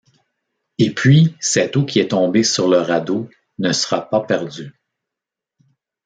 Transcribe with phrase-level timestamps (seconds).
[0.79, 4.73] Et puis, cette eau qui est tombée sur le radeau ne sera pas perdue.